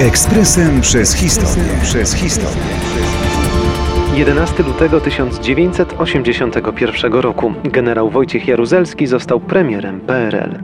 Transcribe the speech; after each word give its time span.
Ekspresem 0.00 0.80
przez 0.80 1.14
historię. 1.14 1.64
Przez 1.82 2.14
historię. 2.14 2.62
11 4.14 4.62
lutego 4.62 5.00
1981 5.00 7.12
roku 7.12 7.52
generał 7.64 8.10
Wojciech 8.10 8.48
Jaruzelski 8.48 9.06
został 9.06 9.40
premierem 9.40 10.00
PRL. 10.00 10.58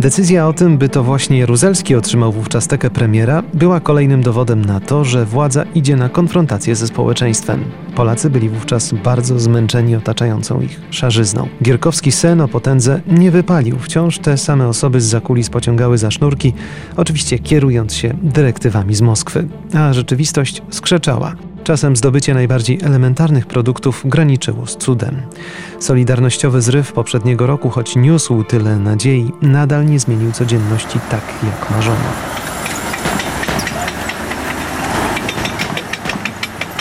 Decyzja 0.00 0.48
o 0.48 0.52
tym, 0.52 0.78
by 0.78 0.88
to 0.88 1.02
właśnie 1.02 1.38
Jaruzelski 1.38 1.94
otrzymał 1.94 2.32
wówczas 2.32 2.66
tekę 2.66 2.90
premiera, 2.90 3.42
była 3.54 3.80
kolejnym 3.80 4.22
dowodem 4.22 4.64
na 4.64 4.80
to, 4.80 5.04
że 5.04 5.24
władza 5.24 5.64
idzie 5.74 5.96
na 5.96 6.08
konfrontację 6.08 6.76
ze 6.76 6.86
społeczeństwem. 6.86 7.64
Polacy 7.94 8.30
byli 8.30 8.48
wówczas 8.48 8.94
bardzo 9.04 9.40
zmęczeni 9.40 9.96
otaczającą 9.96 10.60
ich 10.60 10.80
szarzyzną. 10.90 11.48
Gierkowski 11.62 12.12
sen 12.12 12.40
o 12.40 12.48
potędze 12.48 13.00
nie 13.06 13.30
wypalił. 13.30 13.78
Wciąż 13.78 14.18
te 14.18 14.38
same 14.38 14.68
osoby 14.68 15.00
z 15.00 15.04
zakulis 15.04 15.50
pociągały 15.50 15.98
za 15.98 16.10
sznurki, 16.10 16.52
oczywiście 16.96 17.38
kierując 17.38 17.94
się 17.94 18.14
dyrektywami 18.22 18.94
z 18.94 19.00
Moskwy. 19.00 19.48
A 19.74 19.92
rzeczywistość 19.92 20.62
skrzeczała. 20.70 21.34
Czasem 21.64 21.96
zdobycie 21.96 22.34
najbardziej 22.34 22.78
elementarnych 22.82 23.46
produktów 23.46 24.02
graniczyło 24.04 24.66
z 24.66 24.76
cudem. 24.76 25.22
Solidarnościowy 25.80 26.62
zryw 26.62 26.92
poprzedniego 26.92 27.46
roku, 27.46 27.70
choć 27.70 27.96
niósł 27.96 28.44
tyle 28.44 28.76
nadziei, 28.76 29.32
nadal 29.42 29.86
nie 29.86 30.00
zmienił 30.00 30.32
codzienności 30.32 30.98
tak, 31.10 31.22
jak 31.42 31.70
marzono. 31.70 32.39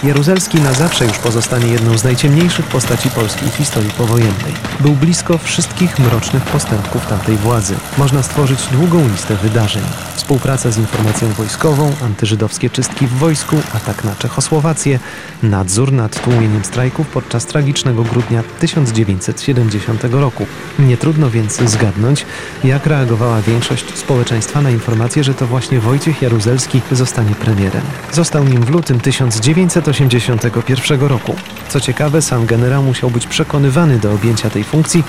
Jaruzelski 0.04 0.62
na 0.62 0.74
zawsze 0.74 1.06
już 1.06 1.18
pozostanie 1.18 1.68
jedną 1.68 1.98
z 1.98 2.04
najciemniejszych 2.04 2.66
postaci 2.66 3.10
polskiej 3.10 3.50
historii 3.50 3.92
powojennej. 3.92 4.54
Był 4.80 4.92
blisko 4.92 5.38
wszystkich 5.38 6.00
mrocznych 6.00 6.44
postępków 6.44 7.06
tamtej 7.06 7.38
władzy. 7.38 7.76
Można 7.98 8.24
stworzyć 8.24 8.60
długą 8.72 9.08
listę 9.08 9.36
wydarzeń. 9.36 9.84
Współpraca 10.16 10.72
z 10.72 10.78
informacją 10.78 11.28
wojskową, 11.28 11.94
antyżydowskie 12.06 12.70
czystki 12.70 13.08
w 13.08 13.14
wojsku, 13.14 13.56
atak 13.76 14.04
na 14.04 14.16
Czechosłowację, 14.16 15.00
nadzór 15.44 15.92
nad 15.92 16.24
tłumieniem 16.24 16.66
strajków 16.66 17.08
podczas 17.08 17.46
tragicznego 17.46 18.04
grudnia 18.04 18.44
1970 18.60 20.04
roku. 20.04 20.46
Nie 20.80 20.98
trudno 20.98 21.30
więc 21.30 21.62
zgadnąć, 21.62 22.26
jak 22.64 22.86
reagowała 22.86 23.42
większość 23.42 23.98
społeczeństwa 23.98 24.62
na 24.62 24.70
informację, 24.70 25.24
że 25.24 25.34
to 25.34 25.48
właśnie 25.48 25.80
Wojciech 25.80 26.22
Jaruzelski 26.22 26.82
zostanie 26.92 27.36
premierem. 27.36 27.82
Został 28.12 28.44
nim 28.44 28.64
w 28.64 28.70
lutym 28.70 29.00
1900 29.00 29.89
1981 29.94 31.08
roku. 31.08 31.36
Co 31.70 31.80
ciekawe, 31.80 32.22
sam 32.22 32.46
generał 32.46 32.84
musiał 32.84 33.10
być 33.10 33.28
przekonywany 33.28 34.00
do 34.00 34.14
objęcia 34.14 34.50
tej 34.50 34.64
funkcji. 34.64 35.04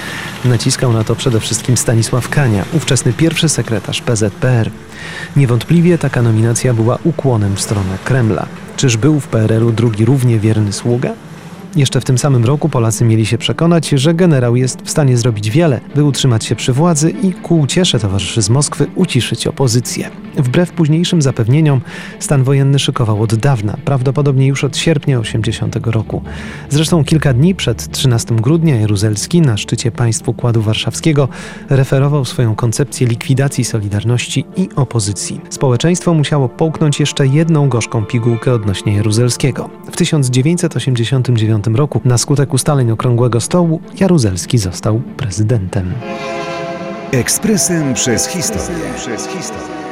Naciskał 0.44 0.92
na 0.92 1.04
to 1.04 1.16
przede 1.16 1.40
wszystkim 1.40 1.76
Stanisław 1.76 2.28
Kania, 2.28 2.64
ówczesny 2.72 3.12
pierwszy 3.12 3.48
sekretarz 3.48 4.02
PZPR. 4.02 4.70
Niewątpliwie 5.36 5.98
taka 5.98 6.22
nominacja 6.22 6.74
była 6.74 6.98
ukłonem 7.04 7.56
w 7.56 7.60
stronę 7.60 7.98
Kremla. 8.04 8.46
Czyż 8.76 8.96
był 8.96 9.20
w 9.20 9.28
PRL-u 9.28 9.72
drugi 9.72 10.04
równie 10.04 10.38
wierny 10.38 10.72
sługa? 10.72 11.10
Jeszcze 11.76 12.00
w 12.00 12.04
tym 12.04 12.18
samym 12.18 12.44
roku 12.44 12.68
Polacy 12.68 13.04
mieli 13.04 13.26
się 13.26 13.38
przekonać, 13.38 13.88
że 13.88 14.14
generał 14.14 14.56
jest 14.56 14.82
w 14.82 14.90
stanie 14.90 15.16
zrobić 15.16 15.50
wiele, 15.50 15.80
by 15.94 16.04
utrzymać 16.04 16.44
się 16.44 16.56
przy 16.56 16.72
władzy 16.72 17.10
i 17.10 17.32
ku 17.32 17.60
uciesze 17.60 17.98
towarzyszy 17.98 18.42
z 18.42 18.50
Moskwy 18.50 18.86
uciszyć 18.94 19.46
opozycję. 19.46 20.10
Wbrew 20.42 20.72
późniejszym 20.72 21.22
zapewnieniom, 21.22 21.80
stan 22.18 22.44
wojenny 22.44 22.78
szykował 22.78 23.22
od 23.22 23.34
dawna, 23.34 23.76
prawdopodobnie 23.84 24.46
już 24.46 24.64
od 24.64 24.76
sierpnia 24.76 25.18
80 25.18 25.76
roku. 25.86 26.22
Zresztą 26.68 27.04
kilka 27.04 27.32
dni 27.32 27.54
przed 27.54 27.90
13 27.90 28.34
grudnia 28.34 28.76
Jaruzelski 28.76 29.40
na 29.40 29.56
szczycie 29.56 29.90
państw 29.90 30.28
Układu 30.28 30.62
Warszawskiego 30.62 31.28
referował 31.70 32.24
swoją 32.24 32.54
koncepcję 32.54 33.06
likwidacji 33.06 33.64
Solidarności 33.64 34.44
i 34.56 34.68
opozycji. 34.76 35.40
Społeczeństwo 35.50 36.14
musiało 36.14 36.48
połknąć 36.48 37.00
jeszcze 37.00 37.26
jedną 37.26 37.68
gorzką 37.68 38.04
pigułkę 38.04 38.52
odnośnie 38.52 38.96
Jaruzelskiego. 38.96 39.70
W 39.92 39.96
1989 39.96 41.64
roku 41.74 42.00
na 42.04 42.18
skutek 42.18 42.54
ustaleń 42.54 42.90
Okrągłego 42.90 43.40
Stołu 43.40 43.80
Jaruzelski 44.00 44.58
został 44.58 45.00
prezydentem. 45.16 45.92
Ekspresem 47.12 47.94
przez 47.94 48.26
historię. 48.26 48.84
Przez 48.96 49.28
historię. 49.28 49.89